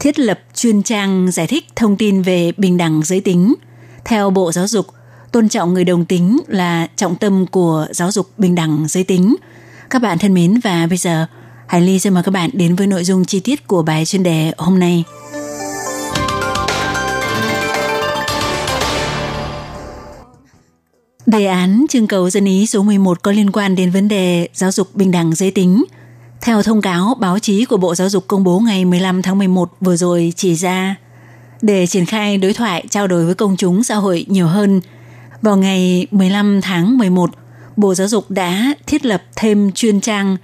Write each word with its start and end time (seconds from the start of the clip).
thiết 0.00 0.18
lập 0.18 0.40
chuyên 0.54 0.82
trang 0.82 1.30
giải 1.32 1.46
thích 1.46 1.64
thông 1.76 1.96
tin 1.96 2.22
về 2.22 2.52
bình 2.56 2.76
đẳng 2.76 3.00
giới 3.04 3.20
tính. 3.20 3.54
Theo 4.04 4.30
Bộ 4.30 4.52
Giáo 4.52 4.66
dục, 4.66 4.86
tôn 5.32 5.48
trọng 5.48 5.74
người 5.74 5.84
đồng 5.84 6.04
tính 6.04 6.40
là 6.46 6.88
trọng 6.96 7.16
tâm 7.16 7.46
của 7.46 7.86
giáo 7.90 8.12
dục 8.12 8.26
bình 8.38 8.54
đẳng 8.54 8.84
giới 8.88 9.04
tính. 9.04 9.36
Các 9.90 10.02
bạn 10.02 10.18
thân 10.18 10.34
mến 10.34 10.60
và 10.64 10.86
bây 10.86 10.98
giờ 10.98 11.26
Hải 11.66 11.80
Ly 11.80 11.98
xin 11.98 12.14
mời 12.14 12.22
các 12.22 12.30
bạn 12.30 12.50
đến 12.52 12.76
với 12.76 12.86
nội 12.86 13.04
dung 13.04 13.24
chi 13.24 13.40
tiết 13.40 13.66
của 13.66 13.82
bài 13.82 14.04
chuyên 14.04 14.22
đề 14.22 14.52
hôm 14.58 14.78
nay. 14.78 15.04
Đề 21.26 21.46
án 21.46 21.86
trưng 21.88 22.06
cầu 22.06 22.30
dân 22.30 22.44
ý 22.44 22.66
số 22.66 22.82
11 22.82 23.22
có 23.22 23.32
liên 23.32 23.50
quan 23.50 23.74
đến 23.76 23.90
vấn 23.90 24.08
đề 24.08 24.48
giáo 24.54 24.72
dục 24.72 24.94
bình 24.94 25.10
đẳng 25.10 25.34
giới 25.34 25.50
tính– 25.50 25.84
theo 26.40 26.62
thông 26.62 26.82
cáo 26.82 27.14
báo 27.20 27.38
chí 27.38 27.64
của 27.64 27.76
Bộ 27.76 27.94
Giáo 27.94 28.08
dục 28.08 28.24
công 28.26 28.44
bố 28.44 28.60
ngày 28.60 28.84
15 28.84 29.22
tháng 29.22 29.38
11 29.38 29.70
vừa 29.80 29.96
rồi 29.96 30.32
chỉ 30.36 30.54
ra, 30.54 30.96
để 31.62 31.86
triển 31.86 32.06
khai 32.06 32.38
đối 32.38 32.52
thoại 32.52 32.84
trao 32.90 33.06
đổi 33.06 33.24
với 33.24 33.34
công 33.34 33.56
chúng 33.56 33.84
xã 33.84 33.94
hội 33.94 34.26
nhiều 34.28 34.46
hơn, 34.46 34.80
vào 35.42 35.56
ngày 35.56 36.06
15 36.10 36.60
tháng 36.60 36.98
11, 36.98 37.30
Bộ 37.76 37.94
Giáo 37.94 38.08
dục 38.08 38.30
đã 38.30 38.74
thiết 38.86 39.06
lập 39.06 39.22
thêm 39.36 39.72
chuyên 39.72 40.00
trang 40.00 40.36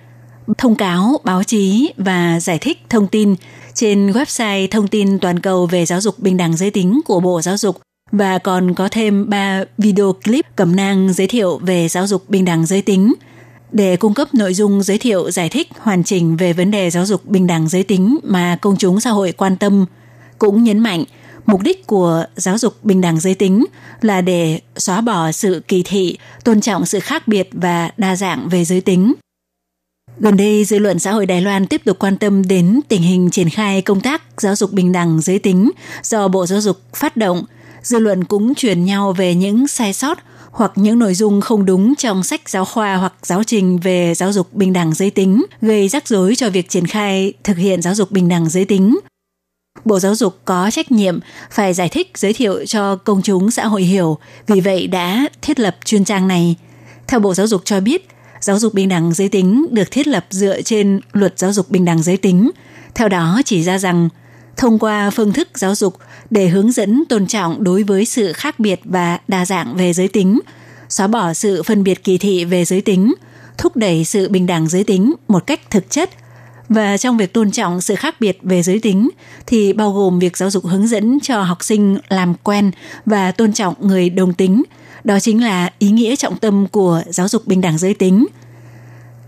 thông 0.58 0.74
cáo 0.74 1.20
báo 1.24 1.44
chí 1.44 1.92
và 1.96 2.40
giải 2.40 2.58
thích 2.58 2.78
thông 2.88 3.06
tin 3.06 3.34
trên 3.74 4.10
website 4.10 4.68
thông 4.70 4.88
tin 4.88 5.18
toàn 5.18 5.40
cầu 5.40 5.66
về 5.66 5.86
giáo 5.86 6.00
dục 6.00 6.18
bình 6.18 6.36
đẳng 6.36 6.56
giới 6.56 6.70
tính 6.70 7.00
của 7.04 7.20
Bộ 7.20 7.42
Giáo 7.42 7.56
dục. 7.56 7.80
Và 8.12 8.38
còn 8.38 8.74
có 8.74 8.88
thêm 8.90 9.30
3 9.30 9.64
video 9.78 10.12
clip 10.24 10.46
cẩm 10.56 10.76
nang 10.76 11.12
giới 11.12 11.26
thiệu 11.26 11.58
về 11.58 11.88
giáo 11.88 12.06
dục 12.06 12.30
bình 12.30 12.44
đẳng 12.44 12.66
giới 12.66 12.82
tính– 12.82 13.14
để 13.72 13.96
cung 13.96 14.14
cấp 14.14 14.34
nội 14.34 14.54
dung 14.54 14.82
giới 14.82 14.98
thiệu 14.98 15.30
giải 15.30 15.48
thích 15.48 15.68
hoàn 15.78 16.04
chỉnh 16.04 16.36
về 16.36 16.52
vấn 16.52 16.70
đề 16.70 16.90
giáo 16.90 17.06
dục 17.06 17.24
bình 17.26 17.46
đẳng 17.46 17.68
giới 17.68 17.82
tính 17.82 18.18
mà 18.22 18.56
công 18.60 18.76
chúng 18.76 19.00
xã 19.00 19.10
hội 19.10 19.32
quan 19.32 19.56
tâm, 19.56 19.86
cũng 20.38 20.64
nhấn 20.64 20.78
mạnh 20.78 21.04
mục 21.46 21.60
đích 21.62 21.86
của 21.86 22.24
giáo 22.36 22.58
dục 22.58 22.84
bình 22.84 23.00
đẳng 23.00 23.20
giới 23.20 23.34
tính 23.34 23.64
là 24.00 24.20
để 24.20 24.60
xóa 24.76 25.00
bỏ 25.00 25.32
sự 25.32 25.62
kỳ 25.68 25.82
thị, 25.82 26.18
tôn 26.44 26.60
trọng 26.60 26.86
sự 26.86 27.00
khác 27.00 27.28
biệt 27.28 27.48
và 27.52 27.90
đa 27.96 28.16
dạng 28.16 28.48
về 28.48 28.64
giới 28.64 28.80
tính. 28.80 29.14
Gần 30.18 30.36
đây, 30.36 30.64
dư 30.64 30.78
luận 30.78 30.98
xã 30.98 31.12
hội 31.12 31.26
Đài 31.26 31.40
Loan 31.40 31.66
tiếp 31.66 31.82
tục 31.84 31.98
quan 31.98 32.16
tâm 32.16 32.48
đến 32.48 32.80
tình 32.88 33.02
hình 33.02 33.30
triển 33.30 33.50
khai 33.50 33.82
công 33.82 34.00
tác 34.00 34.22
giáo 34.38 34.56
dục 34.56 34.72
bình 34.72 34.92
đẳng 34.92 35.20
giới 35.20 35.38
tính 35.38 35.70
do 36.02 36.28
Bộ 36.28 36.46
Giáo 36.46 36.60
dục 36.60 36.80
phát 36.94 37.16
động. 37.16 37.44
Dư 37.82 37.98
luận 37.98 38.24
cũng 38.24 38.54
truyền 38.54 38.84
nhau 38.84 39.12
về 39.12 39.34
những 39.34 39.68
sai 39.68 39.92
sót 39.92 40.18
hoặc 40.52 40.72
những 40.76 40.98
nội 40.98 41.14
dung 41.14 41.40
không 41.40 41.66
đúng 41.66 41.94
trong 41.94 42.22
sách 42.22 42.48
giáo 42.48 42.64
khoa 42.64 42.96
hoặc 42.96 43.14
giáo 43.22 43.44
trình 43.44 43.78
về 43.78 44.14
giáo 44.14 44.32
dục 44.32 44.52
bình 44.52 44.72
đẳng 44.72 44.94
giới 44.94 45.10
tính, 45.10 45.44
gây 45.60 45.88
rắc 45.88 46.08
rối 46.08 46.34
cho 46.34 46.50
việc 46.50 46.68
triển 46.68 46.86
khai 46.86 47.32
thực 47.44 47.56
hiện 47.56 47.82
giáo 47.82 47.94
dục 47.94 48.10
bình 48.10 48.28
đẳng 48.28 48.48
giới 48.48 48.64
tính. 48.64 48.98
Bộ 49.84 49.98
Giáo 49.98 50.14
dục 50.14 50.38
có 50.44 50.70
trách 50.70 50.92
nhiệm 50.92 51.20
phải 51.50 51.74
giải 51.74 51.88
thích 51.88 52.10
giới 52.14 52.32
thiệu 52.32 52.66
cho 52.66 52.96
công 52.96 53.22
chúng 53.22 53.50
xã 53.50 53.66
hội 53.66 53.82
hiểu, 53.82 54.18
vì 54.46 54.60
vậy 54.60 54.86
đã 54.86 55.26
thiết 55.42 55.60
lập 55.60 55.76
chuyên 55.84 56.04
trang 56.04 56.28
này. 56.28 56.56
Theo 57.08 57.20
Bộ 57.20 57.34
Giáo 57.34 57.46
dục 57.46 57.62
cho 57.64 57.80
biết, 57.80 58.08
giáo 58.40 58.58
dục 58.58 58.74
bình 58.74 58.88
đẳng 58.88 59.12
giới 59.14 59.28
tính 59.28 59.66
được 59.70 59.90
thiết 59.90 60.06
lập 60.06 60.26
dựa 60.30 60.62
trên 60.62 61.00
luật 61.12 61.38
giáo 61.38 61.52
dục 61.52 61.70
bình 61.70 61.84
đẳng 61.84 62.02
giới 62.02 62.16
tính. 62.16 62.50
Theo 62.94 63.08
đó 63.08 63.42
chỉ 63.44 63.62
ra 63.62 63.78
rằng 63.78 64.08
thông 64.56 64.78
qua 64.78 65.10
phương 65.10 65.32
thức 65.32 65.48
giáo 65.54 65.74
dục 65.74 65.96
để 66.30 66.48
hướng 66.48 66.72
dẫn 66.72 67.04
tôn 67.08 67.26
trọng 67.26 67.64
đối 67.64 67.82
với 67.82 68.04
sự 68.04 68.32
khác 68.32 68.58
biệt 68.58 68.80
và 68.84 69.18
đa 69.28 69.44
dạng 69.44 69.76
về 69.76 69.92
giới 69.92 70.08
tính, 70.08 70.40
xóa 70.88 71.06
bỏ 71.06 71.34
sự 71.34 71.62
phân 71.62 71.84
biệt 71.84 72.04
kỳ 72.04 72.18
thị 72.18 72.44
về 72.44 72.64
giới 72.64 72.80
tính, 72.80 73.14
thúc 73.58 73.76
đẩy 73.76 74.04
sự 74.04 74.28
bình 74.28 74.46
đẳng 74.46 74.68
giới 74.68 74.84
tính 74.84 75.14
một 75.28 75.46
cách 75.46 75.70
thực 75.70 75.90
chất 75.90 76.10
và 76.68 76.96
trong 76.96 77.16
việc 77.16 77.32
tôn 77.32 77.50
trọng 77.50 77.80
sự 77.80 77.94
khác 77.94 78.20
biệt 78.20 78.38
về 78.42 78.62
giới 78.62 78.78
tính 78.78 79.08
thì 79.46 79.72
bao 79.72 79.92
gồm 79.92 80.18
việc 80.18 80.36
giáo 80.36 80.50
dục 80.50 80.66
hướng 80.66 80.86
dẫn 80.86 81.18
cho 81.22 81.42
học 81.42 81.64
sinh 81.64 81.98
làm 82.08 82.34
quen 82.34 82.70
và 83.06 83.32
tôn 83.32 83.52
trọng 83.52 83.74
người 83.80 84.10
đồng 84.10 84.34
tính. 84.34 84.62
Đó 85.04 85.20
chính 85.20 85.44
là 85.44 85.70
ý 85.78 85.90
nghĩa 85.90 86.16
trọng 86.16 86.38
tâm 86.38 86.66
của 86.66 87.02
giáo 87.06 87.28
dục 87.28 87.46
bình 87.46 87.60
đẳng 87.60 87.78
giới 87.78 87.94
tính. 87.94 88.26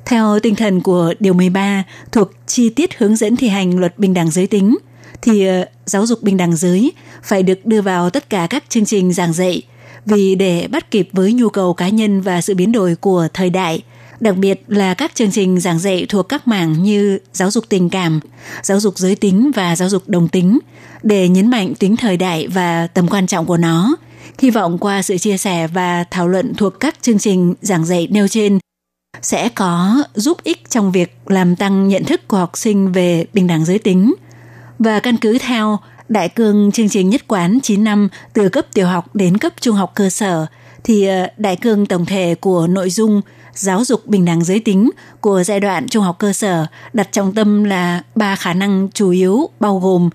Theo 0.04 0.40
tinh 0.40 0.54
thần 0.54 0.80
của 0.80 1.14
Điều 1.20 1.34
13 1.34 1.84
thuộc 2.12 2.30
chi 2.46 2.68
tiết 2.68 2.98
hướng 2.98 3.16
dẫn 3.16 3.36
thi 3.36 3.48
hành 3.48 3.78
luật 3.78 3.98
bình 3.98 4.14
đẳng 4.14 4.30
giới 4.30 4.46
tính– 4.46 4.76
thì 5.22 5.46
ờ, 5.46 5.64
giáo 5.86 6.06
dục 6.06 6.22
bình 6.22 6.36
đẳng 6.36 6.56
giới 6.56 6.92
phải 7.22 7.42
được 7.42 7.66
đưa 7.66 7.82
vào 7.82 8.10
tất 8.10 8.30
cả 8.30 8.46
các 8.50 8.64
chương 8.68 8.84
trình 8.84 9.12
giảng 9.12 9.32
dạy 9.32 9.62
vì 10.06 10.34
để 10.34 10.68
bắt 10.70 10.90
kịp 10.90 11.08
với 11.12 11.32
nhu 11.32 11.48
cầu 11.48 11.74
cá 11.74 11.88
nhân 11.88 12.20
và 12.20 12.40
sự 12.40 12.54
biến 12.54 12.72
đổi 12.72 12.96
của 12.96 13.28
thời 13.34 13.50
đại, 13.50 13.82
đặc 14.20 14.36
biệt 14.36 14.62
là 14.68 14.94
các 14.94 15.14
chương 15.14 15.30
trình 15.30 15.60
giảng 15.60 15.78
dạy 15.78 16.06
thuộc 16.08 16.28
các 16.28 16.48
mảng 16.48 16.82
như 16.82 17.18
giáo 17.32 17.50
dục 17.50 17.64
tình 17.68 17.90
cảm, 17.90 18.20
giáo 18.62 18.80
dục 18.80 18.98
giới 18.98 19.16
tính 19.16 19.50
và 19.54 19.76
giáo 19.76 19.88
dục 19.88 20.02
đồng 20.06 20.28
tính 20.28 20.58
để 21.02 21.28
nhấn 21.28 21.50
mạnh 21.50 21.74
tính 21.74 21.96
thời 21.96 22.16
đại 22.16 22.46
và 22.48 22.86
tầm 22.86 23.08
quan 23.08 23.26
trọng 23.26 23.46
của 23.46 23.56
nó. 23.56 23.96
Hy 24.38 24.50
vọng 24.50 24.78
qua 24.78 25.02
sự 25.02 25.18
chia 25.18 25.36
sẻ 25.36 25.66
và 25.66 26.04
thảo 26.10 26.28
luận 26.28 26.54
thuộc 26.54 26.80
các 26.80 26.96
chương 27.02 27.18
trình 27.18 27.54
giảng 27.60 27.84
dạy 27.84 28.08
nêu 28.10 28.28
trên 28.28 28.58
sẽ 29.22 29.48
có 29.48 30.04
giúp 30.14 30.38
ích 30.44 30.70
trong 30.70 30.92
việc 30.92 31.16
làm 31.26 31.56
tăng 31.56 31.88
nhận 31.88 32.04
thức 32.04 32.28
của 32.28 32.36
học 32.36 32.50
sinh 32.54 32.92
về 32.92 33.26
bình 33.32 33.46
đẳng 33.46 33.64
giới 33.64 33.78
tính 33.78 34.14
và 34.78 35.00
căn 35.00 35.16
cứ 35.16 35.38
theo 35.38 35.78
đại 36.08 36.28
cương 36.28 36.72
chương 36.72 36.88
trình 36.88 37.10
nhất 37.10 37.28
quán 37.28 37.58
9 37.62 37.84
năm 37.84 38.08
từ 38.32 38.48
cấp 38.48 38.66
tiểu 38.74 38.86
học 38.86 39.14
đến 39.14 39.38
cấp 39.38 39.52
trung 39.60 39.76
học 39.76 39.92
cơ 39.94 40.10
sở 40.10 40.46
thì 40.84 41.06
ờ, 41.06 41.26
đại 41.36 41.56
cương 41.56 41.86
tổng 41.86 42.06
thể 42.06 42.34
của 42.40 42.66
nội 42.66 42.90
dung 42.90 43.20
giáo 43.54 43.84
dục 43.84 44.06
bình 44.06 44.24
đẳng 44.24 44.44
giới 44.44 44.60
tính 44.60 44.90
của 45.20 45.42
giai 45.42 45.60
đoạn 45.60 45.88
trung 45.88 46.04
học 46.04 46.16
cơ 46.18 46.32
sở 46.32 46.66
đặt 46.92 47.08
trọng 47.12 47.34
tâm 47.34 47.64
là 47.64 48.02
ba 48.14 48.36
khả 48.36 48.54
năng 48.54 48.88
chủ 48.94 49.10
yếu 49.10 49.48
bao 49.60 49.78
gồm 49.78 50.10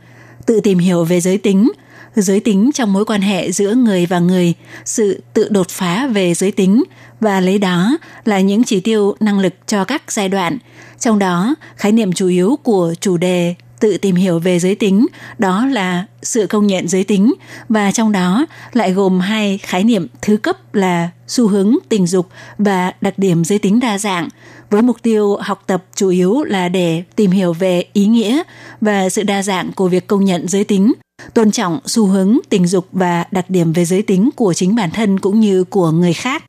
tự 0.46 0.60
tìm 0.60 0.80
hiểu 0.80 1.04
về 1.04 1.22
giới 1.22 1.38
tính, 1.38 1.72
giới 2.16 2.40
tính 2.40 2.72
trong 2.74 2.94
mối 2.94 3.06
quan 3.06 3.22
hệ 3.22 3.52
giữa 3.52 3.74
người 3.74 4.06
và 4.06 4.20
người, 4.20 4.54
sự 4.86 5.22
tự 5.34 5.48
đột 5.50 5.70
phá 5.70 6.08
về 6.08 6.34
giới 6.34 6.52
tính 6.52 6.84
và 7.20 7.40
lấy 7.40 7.58
đó 7.58 7.98
là 8.26 8.40
những 8.40 8.64
chỉ 8.64 8.80
tiêu 8.80 9.16
năng 9.20 9.40
lực 9.40 9.54
cho 9.68 9.84
các 9.84 10.12
giai 10.12 10.30
đoạn. 10.30 10.58
Trong 11.00 11.20
đó, 11.20 11.56
khái 11.76 11.92
niệm 11.92 12.14
chủ 12.14 12.28
yếu 12.28 12.58
của 12.64 12.94
chủ 13.02 13.18
đề 13.18 13.56
tự 13.80 13.98
tìm 13.98 14.16
hiểu 14.16 14.40
về 14.40 14.60
giới 14.60 14.76
tính, 14.76 15.08
đó 15.38 15.66
là 15.66 16.06
sự 16.24 16.48
công 16.48 16.68
nhận 16.68 16.88
giới 16.88 17.04
tính 17.04 17.34
và 17.70 17.92
trong 17.92 18.12
đó 18.12 18.46
lại 18.74 18.94
gồm 18.94 19.20
hai 19.20 19.58
khái 19.58 19.84
niệm 19.84 20.08
thứ 20.22 20.38
cấp 20.38 20.76
là 20.76 21.10
xu 21.28 21.48
hướng 21.48 21.76
tình 21.90 22.08
dục 22.08 22.30
và 22.58 22.94
đặc 23.02 23.14
điểm 23.18 23.46
giới 23.46 23.60
tính 23.60 23.80
đa 23.80 23.98
dạng 23.98 24.30
với 24.70 24.82
mục 24.82 24.98
tiêu 25.02 25.36
học 25.36 25.64
tập 25.68 25.84
chủ 25.96 26.10
yếu 26.10 26.44
là 26.44 26.70
để 26.70 27.04
tìm 27.16 27.32
hiểu 27.32 27.54
về 27.54 27.84
ý 27.94 28.06
nghĩa 28.06 28.44
và 28.82 29.10
sự 29.10 29.24
đa 29.24 29.44
dạng 29.44 29.72
của 29.72 29.88
việc 29.88 30.08
công 30.08 30.26
nhận 30.26 30.48
giới 30.48 30.64
tính 30.64 30.94
tôn 31.34 31.52
trọng 31.52 31.80
xu 31.86 32.06
hướng 32.06 32.38
tình 32.50 32.68
dục 32.68 32.88
và 32.92 33.26
đặc 33.32 33.50
điểm 33.50 33.74
về 33.74 33.86
giới 33.86 34.02
tính 34.02 34.30
của 34.36 34.54
chính 34.54 34.76
bản 34.76 34.92
thân 34.92 35.20
cũng 35.20 35.40
như 35.40 35.64
của 35.64 35.92
người 35.92 36.14
khác. 36.14 36.44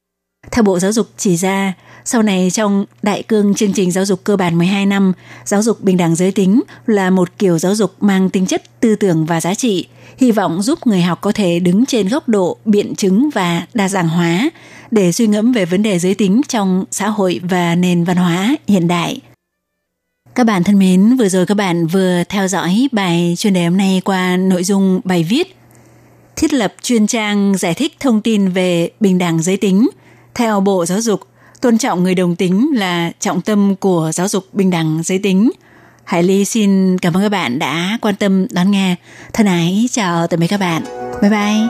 Theo 0.50 0.62
Bộ 0.62 0.78
Giáo 0.78 0.92
dục 0.92 1.06
chỉ 1.16 1.36
ra, 1.36 1.72
sau 2.12 2.22
này 2.22 2.50
trong 2.52 2.84
đại 3.02 3.22
cương 3.22 3.54
chương 3.54 3.72
trình 3.72 3.90
giáo 3.90 4.04
dục 4.04 4.24
cơ 4.24 4.36
bản 4.36 4.58
12 4.58 4.86
năm, 4.86 5.12
giáo 5.44 5.62
dục 5.62 5.80
bình 5.80 5.96
đẳng 5.96 6.14
giới 6.14 6.32
tính 6.32 6.60
là 6.86 7.10
một 7.10 7.38
kiểu 7.38 7.58
giáo 7.58 7.74
dục 7.74 7.94
mang 8.00 8.30
tính 8.30 8.46
chất 8.46 8.80
tư 8.80 8.96
tưởng 8.96 9.26
và 9.26 9.40
giá 9.40 9.54
trị, 9.54 9.86
hy 10.18 10.32
vọng 10.32 10.62
giúp 10.62 10.86
người 10.86 11.02
học 11.02 11.20
có 11.20 11.32
thể 11.32 11.60
đứng 11.60 11.86
trên 11.86 12.08
góc 12.08 12.28
độ 12.28 12.56
biện 12.64 12.94
chứng 12.94 13.30
và 13.34 13.66
đa 13.74 13.88
dạng 13.88 14.08
hóa 14.08 14.50
để 14.90 15.12
suy 15.12 15.26
ngẫm 15.26 15.52
về 15.52 15.64
vấn 15.64 15.82
đề 15.82 15.98
giới 15.98 16.14
tính 16.14 16.40
trong 16.48 16.84
xã 16.90 17.08
hội 17.08 17.40
và 17.42 17.74
nền 17.74 18.04
văn 18.04 18.16
hóa 18.16 18.56
hiện 18.68 18.88
đại. 18.88 19.20
Các 20.34 20.44
bạn 20.44 20.64
thân 20.64 20.78
mến, 20.78 21.16
vừa 21.16 21.28
rồi 21.28 21.46
các 21.46 21.56
bạn 21.56 21.86
vừa 21.86 22.22
theo 22.28 22.48
dõi 22.48 22.88
bài 22.92 23.34
chuyên 23.38 23.52
đề 23.52 23.64
hôm 23.64 23.76
nay 23.76 24.02
qua 24.04 24.36
nội 24.36 24.64
dung 24.64 25.00
bài 25.04 25.26
viết 25.28 25.56
Thiết 26.36 26.52
lập 26.52 26.74
chuyên 26.82 27.06
trang 27.06 27.54
giải 27.58 27.74
thích 27.74 27.96
thông 28.00 28.20
tin 28.20 28.48
về 28.48 28.90
bình 29.00 29.18
đẳng 29.18 29.42
giới 29.42 29.56
tính. 29.56 29.88
Theo 30.34 30.60
Bộ 30.60 30.86
Giáo 30.86 31.00
dục, 31.00 31.20
tôn 31.60 31.78
trọng 31.78 32.02
người 32.02 32.14
đồng 32.14 32.36
tính 32.36 32.70
là 32.74 33.12
trọng 33.20 33.40
tâm 33.40 33.76
của 33.76 34.10
giáo 34.14 34.28
dục 34.28 34.44
bình 34.52 34.70
đẳng 34.70 35.00
giới 35.04 35.18
tính. 35.18 35.50
Hải 36.04 36.22
Ly 36.22 36.44
xin 36.44 36.98
cảm 36.98 37.16
ơn 37.16 37.22
các 37.22 37.28
bạn 37.28 37.58
đã 37.58 37.98
quan 38.00 38.16
tâm 38.16 38.46
đón 38.50 38.70
nghe. 38.70 38.96
Thân 39.32 39.46
ái 39.46 39.88
chào 39.90 40.26
tạm 40.26 40.40
biệt 40.40 40.46
các 40.46 40.60
bạn. 40.60 40.82
Bye 41.22 41.30
bye. 41.30 41.68